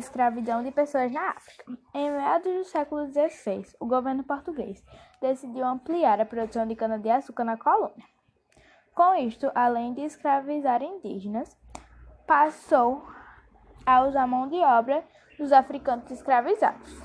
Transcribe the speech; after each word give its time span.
escravidão 0.00 0.62
de 0.62 0.72
pessoas 0.72 1.12
na 1.12 1.30
África. 1.30 1.64
Em 1.94 2.10
meados 2.10 2.52
do 2.52 2.64
século 2.64 3.06
XVI, 3.06 3.64
o 3.78 3.86
governo 3.86 4.24
português 4.24 4.82
decidiu 5.20 5.64
ampliar 5.64 6.20
a 6.20 6.26
produção 6.26 6.66
de 6.66 6.74
cana-de-açúcar 6.74 7.44
na 7.44 7.56
colônia. 7.56 8.04
Com 8.94 9.14
isto, 9.14 9.50
além 9.54 9.94
de 9.94 10.00
escravizar 10.00 10.82
indígenas, 10.82 11.56
passou 12.26 13.06
a 13.86 14.02
usar 14.02 14.26
mão 14.26 14.48
de 14.48 14.56
obra 14.56 15.04
dos 15.38 15.52
africanos 15.52 16.10
escravizados. 16.10 16.98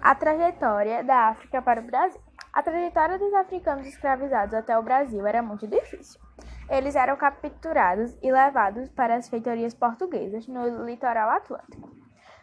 A 0.00 0.14
trajetória 0.14 1.02
da 1.02 1.28
África 1.28 1.60
para 1.60 1.80
o 1.80 1.84
Brasil. 1.84 2.20
A 2.52 2.62
trajetória 2.62 3.18
dos 3.18 3.32
africanos 3.34 3.86
escravizados 3.86 4.54
até 4.54 4.76
o 4.78 4.82
Brasil 4.82 5.26
era 5.26 5.42
muito 5.42 5.68
difícil. 5.68 6.20
Eles 6.68 6.96
eram 6.96 7.16
capturados 7.16 8.16
e 8.22 8.32
levados 8.32 8.88
para 8.90 9.16
as 9.16 9.28
feitorias 9.28 9.74
portuguesas 9.74 10.46
no 10.48 10.84
litoral 10.84 11.28
atlântico. 11.30 11.89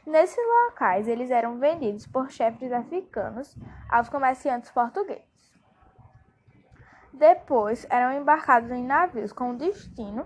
Nesses 0.08 0.38
locais, 0.38 1.05
eles 1.05 1.30
eram 1.30 1.59
vendidos 1.59 2.08
por 2.08 2.31
chefes 2.31 2.72
africanos 2.72 3.54
aos 3.90 4.08
comerciantes 4.08 4.72
portugueses. 4.72 5.52
Depois, 7.12 7.86
eram 7.90 8.14
embarcados 8.17 8.72
em 8.72 8.86
navios 8.86 9.34
com 9.34 9.58
destino 9.58 10.26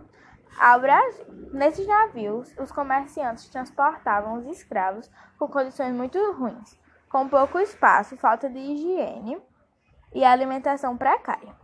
ao 0.59 0.79
Brasil. 0.79 1.25
Nesses 1.51 1.87
navios, 1.87 2.55
os 2.59 2.71
comerciantes 2.71 3.49
transportavam 3.49 4.35
os 4.35 4.45
escravos 4.45 5.09
com 5.39 5.47
condições 5.47 5.95
muito 5.95 6.19
ruins, 6.33 6.79
com 7.09 7.27
pouco 7.27 7.57
espaço, 7.57 8.15
falta 8.17 8.47
de 8.47 8.59
higiene 8.59 9.41
e 10.13 10.23
alimentação 10.23 10.95
precária. 10.95 11.55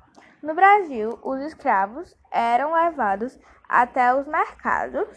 No 0.41 0.55
Brasil, 0.55 1.19
os 1.21 1.39
escravos 1.41 2.17
eram 2.31 2.73
levados 2.73 3.39
até 3.69 4.11
os 4.15 4.25
mercados, 4.25 5.07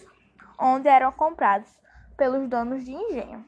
onde 0.58 0.86
eram 0.86 1.10
comprados 1.12 1.80
pelos 2.20 2.46
donos 2.50 2.84
de 2.84 2.92
engenho. 2.92 3.42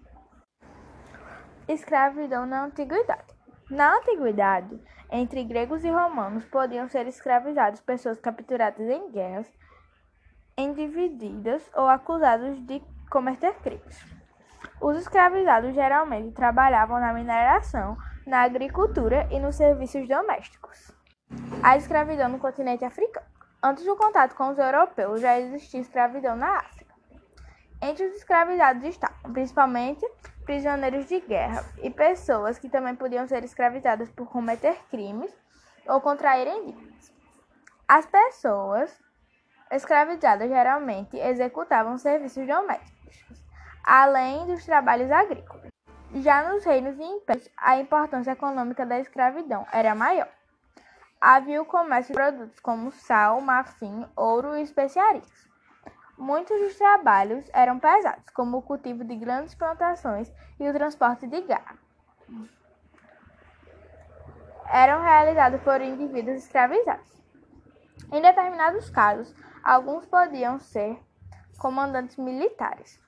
Escravidão 1.69 2.47
na 2.47 2.65
Antiguidade. 2.65 3.35
Na 3.71 3.99
Antiguidade, 3.99 4.81
entre 5.11 5.45
gregos 5.45 5.85
e 5.85 5.91
romanos 5.91 6.47
podiam 6.47 6.89
ser 6.89 7.07
escravizados 7.07 7.83
pessoas 7.83 8.19
capturadas 8.19 8.89
em 8.89 9.11
guerras, 9.11 9.47
endividadas 10.57 11.71
ou 11.75 11.87
acusadas 11.87 12.59
de 12.61 12.83
cometer 13.11 13.53
crimes. 13.57 14.07
Os 14.81 14.97
escravizados 14.97 15.75
geralmente 15.75 16.33
trabalhavam 16.33 16.99
na 16.99 17.13
mineração, 17.13 17.99
na 18.27 18.41
agricultura 18.41 19.29
e 19.31 19.39
nos 19.39 19.57
serviços 19.57 20.09
domésticos. 20.09 20.91
A 21.63 21.77
escravidão 21.77 22.31
no 22.31 22.39
continente 22.39 22.87
africano. 22.87 23.27
Antes 23.63 23.85
do 23.85 23.95
contato 23.97 24.35
com 24.35 24.49
os 24.49 24.59
europeus, 24.59 25.21
já 25.21 25.39
existia 25.39 25.81
escravidão 25.81 26.35
na 26.37 26.57
África. 26.57 26.82
Entre 27.83 28.07
os 28.07 28.15
escravizados 28.15 28.85
estavam, 28.85 29.33
principalmente, 29.33 30.09
prisioneiros 30.45 31.07
de 31.09 31.19
guerra 31.19 31.65
e 31.83 31.91
pessoas 31.91 32.57
que 32.57 32.69
também 32.69 32.95
podiam 32.95 33.27
ser 33.27 33.43
escravizadas 33.43 34.09
por 34.09 34.29
cometer 34.29 34.79
crimes 34.89 35.35
ou 35.89 36.01
contraírem 36.01 36.67
dívidas. 36.67 37.13
As 37.89 38.07
pessoas 38.07 38.97
escravizadas 39.73 40.49
geralmente 40.49 41.19
executavam 41.19 41.99
serviços 41.99 42.47
domésticos, 42.47 43.43
além 43.85 44.47
dos 44.47 44.65
trabalhos 44.65 45.11
agrícolas. 45.11 45.73
Já 46.15 46.49
nos 46.49 46.65
reinos 46.65 46.97
e 46.97 47.03
impérios, 47.03 47.49
a 47.57 47.79
importância 47.79 48.31
econômica 48.31 48.87
da 48.87 49.01
escravidão 49.01 49.67
era 49.73 49.93
maior. 49.93 50.29
Havia 51.21 51.61
o 51.61 51.65
comércio 51.65 52.13
de 52.13 52.21
produtos 52.21 52.61
como 52.61 52.93
sal, 52.93 53.41
marfim, 53.41 54.07
ouro 54.15 54.57
e 54.57 54.63
especiarias. 54.63 55.52
Muitos 56.23 56.57
dos 56.61 56.77
trabalhos 56.77 57.51
eram 57.53 57.81
pesados, 57.81 58.31
como 58.33 58.59
o 58.59 58.63
cultivo 58.63 59.03
de 59.03 59.17
grandes 59.17 59.57
plantações 59.57 60.33
e 60.61 60.69
o 60.69 60.73
transporte 60.73 61.27
de 61.27 61.41
gado. 61.41 61.81
Eram 64.69 65.03
realizados 65.03 65.61
por 65.63 65.81
indivíduos 65.81 66.45
escravizados. 66.45 67.11
Em 68.13 68.23
determinados 68.23 68.89
casos, 68.89 69.35
alguns 69.65 70.07
podiam 70.07 70.61
ser 70.61 70.97
comandantes 71.59 72.17
militares, 72.17 73.01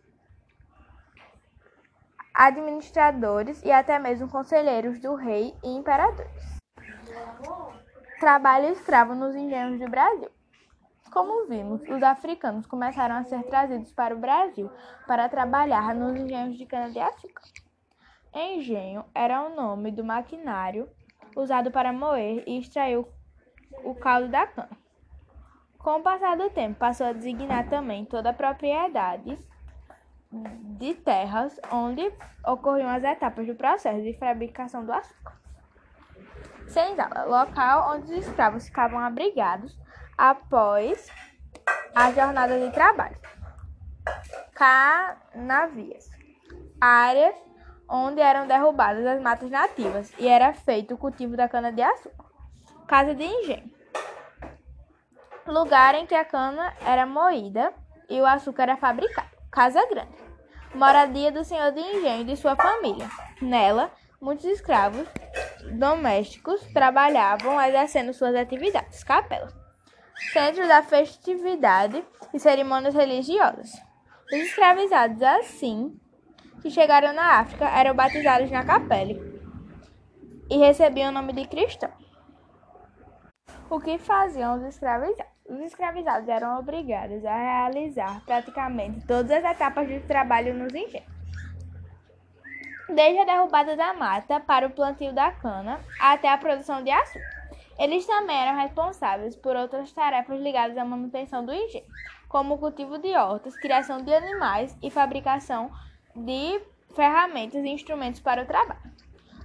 administradores 2.35 3.63
e 3.63 3.71
até 3.71 3.97
mesmo 3.97 4.29
conselheiros 4.29 4.99
do 4.99 5.15
rei 5.15 5.55
e 5.63 5.69
imperadores. 5.69 6.59
Trabalho 8.19 8.73
escravo 8.73 9.15
nos 9.15 9.37
engenhos 9.37 9.79
do 9.79 9.89
Brasil. 9.89 10.33
Como 11.11 11.47
vimos, 11.47 11.83
os 11.83 12.03
africanos 12.03 12.67
começaram 12.67 13.17
a 13.17 13.25
ser 13.25 13.43
trazidos 13.45 13.93
para 13.93 14.15
o 14.15 14.19
Brasil 14.19 14.71
para 15.07 15.29
trabalhar 15.29 15.95
nos 15.95 16.19
engenhos 16.19 16.57
de 16.57 16.67
cana-de-açúcar. 16.67 17.43
Engenho 18.35 19.05
era 19.15 19.43
o 19.43 19.55
nome 19.55 19.93
do 19.93 20.05
maquinário 20.05 20.89
usado 21.37 21.71
para 21.71 21.93
moer 21.93 22.43
e 22.47 22.59
extrair 22.59 23.05
o 23.85 23.95
caldo 23.95 24.29
da 24.29 24.47
cana. 24.47 24.77
Com 25.79 25.99
o 25.99 26.03
passar 26.03 26.37
do 26.37 26.49
tempo, 26.51 26.79
passou 26.79 27.07
a 27.07 27.13
designar 27.13 27.69
também 27.69 28.05
toda 28.05 28.31
a 28.31 28.35
propriedade 28.35 29.39
de 30.33 30.95
terras 30.95 31.61
onde 31.71 32.13
ocorriam 32.47 32.89
as 32.89 33.05
etapas 33.05 33.47
do 33.47 33.55
processo 33.55 34.03
de 34.03 34.19
fabricação 34.19 34.85
do 34.85 34.93
açúcar. 34.93 35.35
Senzala, 36.67 37.25
local 37.25 37.95
onde 37.95 38.13
os 38.13 38.27
escravos 38.27 38.67
ficavam 38.67 38.99
abrigados 38.99 39.79
após 40.17 41.11
a 41.95 42.11
jornada 42.13 42.59
de 42.59 42.73
trabalho. 42.73 43.17
Canavias, 44.55 46.09
áreas 46.81 47.35
onde 47.89 48.21
eram 48.21 48.47
derrubadas 48.47 49.07
as 49.07 49.21
matas 49.21 49.51
nativas 49.51 50.13
e 50.19 50.27
era 50.27 50.53
feito 50.53 50.95
o 50.95 50.99
cultivo 50.99 51.37
da 51.37 51.49
cana-de-açúcar. 51.49 52.25
Casa 52.87 53.15
de 53.15 53.25
engenho, 53.25 53.71
lugar 55.47 55.95
em 55.95 56.07
que 56.07 56.15
a 56.15 56.25
cana 56.25 56.73
era 56.85 57.07
moída 57.07 57.73
e 58.09 58.21
o 58.21 58.27
açúcar 58.27 58.65
era 58.65 58.77
fabricado. 58.77 59.29
Casa 59.51 59.87
grande, 59.89 60.15
moradia 60.75 61.31
do 61.31 61.45
senhor 61.45 61.73
de 61.73 61.81
engenho 61.81 62.23
e 62.23 62.25
de 62.25 62.37
sua 62.37 62.57
família. 62.57 63.09
Nela, 63.41 63.91
muitos 64.21 64.45
escravos 64.45 65.07
domésticos 65.73 66.61
trabalhavam 66.73 67.61
exercendo 67.61 68.13
suas 68.13 68.35
atividades. 68.35 69.05
Capela. 69.05 69.64
Centro 70.17 70.67
da 70.67 70.83
festividade 70.83 72.05
e 72.33 72.39
cerimônias 72.39 72.95
religiosas. 72.95 73.71
Os 74.33 74.39
escravizados, 74.39 75.23
assim 75.23 75.99
que 76.63 76.71
chegaram 76.71 77.13
na 77.13 77.41
África, 77.41 77.69
eram 77.69 77.95
batizados 77.95 78.51
na 78.51 78.65
capela 78.65 79.13
e 80.51 80.57
recebiam 80.59 81.11
o 81.11 81.13
nome 81.13 81.33
de 81.33 81.47
cristão. 81.47 81.91
O 83.69 83.81
que 83.81 83.99
faziam 83.99 84.57
os 84.57 84.63
escravizados? 84.63 85.33
Os 85.47 85.61
escravizados 85.61 86.29
eram 86.29 86.59
obrigados 86.59 87.25
a 87.25 87.37
realizar 87.37 88.25
praticamente 88.25 89.07
todas 89.07 89.31
as 89.31 89.45
etapas 89.53 89.87
do 89.87 90.01
trabalho 90.07 90.55
nos 90.55 90.73
engenhos 90.73 91.15
desde 92.95 93.21
a 93.21 93.25
derrubada 93.25 93.77
da 93.77 93.93
mata 93.95 94.41
para 94.41 94.67
o 94.67 94.71
plantio 94.71 95.13
da 95.13 95.31
cana 95.33 95.81
até 96.01 96.29
a 96.29 96.39
produção 96.39 96.83
de 96.83 96.91
açúcar. 96.91 97.34
Eles 97.79 98.07
também 98.07 98.37
eram 98.37 98.57
responsáveis 98.59 99.35
por 99.37 99.57
outras 99.57 99.93
tarefas 99.93 100.41
ligadas 100.41 100.77
à 100.77 100.85
manutenção 100.85 101.45
do 101.45 101.53
engenho, 101.53 101.85
como 102.29 102.55
o 102.55 102.59
cultivo 102.59 102.99
de 102.99 103.17
hortas, 103.17 103.57
criação 103.57 103.99
de 103.99 104.15
animais 104.15 104.77
e 104.83 104.91
fabricação 104.91 105.71
de 106.15 106.61
ferramentas 106.95 107.65
e 107.65 107.69
instrumentos 107.69 108.21
para 108.21 108.43
o 108.43 108.47
trabalho. 108.47 108.81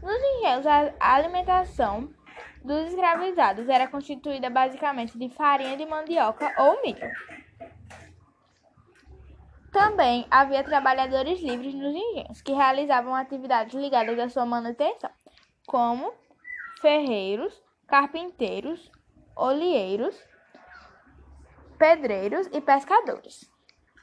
Nos 0.01 0.22
engenhos, 0.22 0.66
a 0.68 1.16
alimentação 1.16 2.09
dos 2.63 2.88
escravizados 2.89 3.68
era 3.68 3.88
constituída 3.88 4.50
basicamente 4.50 5.18
de 5.18 5.29
farinha 5.29 5.75
de 5.75 5.85
mandioca 5.85 6.53
ou 6.57 6.81
milho. 6.81 7.12
Também 9.72 10.25
havia 10.31 10.63
trabalhadores 10.63 11.41
livres 11.41 11.73
nos 11.73 11.94
engenhos, 11.94 12.42
que 12.42 12.51
realizavam 12.51 13.13
atividades 13.13 13.74
ligadas 13.75 14.18
à 14.18 14.30
sua 14.30 14.45
manutenção, 14.45 15.09
como 15.68 16.12
ferreiros, 16.81 17.54
carpinteiros, 17.89 18.91
olheiros, 19.36 20.15
pedreiros 21.77 22.47
e 22.53 22.62
pescadores. 22.62 23.50